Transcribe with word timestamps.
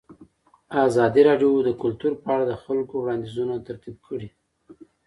ازادي 0.87 1.21
راډیو 1.29 1.51
د 1.67 1.69
کلتور 1.81 2.13
په 2.23 2.27
اړه 2.33 2.45
د 2.47 2.53
خلکو 2.63 2.93
وړاندیزونه 2.99 3.53
ترتیب 3.67 3.95
کړي. 4.07 4.29